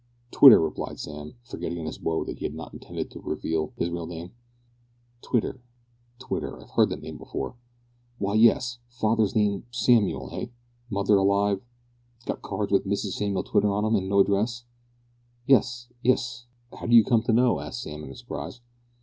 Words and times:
"Twitter," 0.31 0.59
replied 0.59 0.97
Sam, 0.99 1.35
forgetting 1.43 1.77
in 1.77 1.85
his 1.85 2.01
woe 2.01 2.23
that 2.23 2.39
he 2.39 2.45
had 2.45 2.55
not 2.55 2.73
intended 2.73 3.11
to 3.11 3.19
reveal 3.19 3.71
his 3.77 3.91
real 3.91 4.07
name. 4.07 4.31
"Twitter 5.21 5.61
Twitter. 6.17 6.59
I've 6.59 6.71
heard 6.71 6.89
that 6.89 7.03
name 7.03 7.19
before. 7.19 7.53
Why, 8.17 8.33
yes. 8.33 8.79
Father's 8.89 9.35
name 9.35 9.67
Samuel 9.69 10.31
eh? 10.31 10.47
Mother 10.89 11.17
alive 11.17 11.61
got 12.25 12.41
cards 12.41 12.71
with 12.71 12.87
Mrs 12.87 13.11
Samuel 13.13 13.43
Twitter 13.43 13.71
on 13.71 13.85
'em, 13.85 13.95
an' 13.95 14.09
no 14.09 14.19
address?" 14.21 14.63
"Yes 15.45 15.89
yes. 16.01 16.47
How 16.79 16.87
do 16.87 16.95
you 16.95 17.03
come 17.03 17.21
to 17.21 17.31
know?" 17.31 17.59
asked 17.59 17.83
Sam 17.83 18.03
in 18.03 18.15
surprise. 18.15 18.59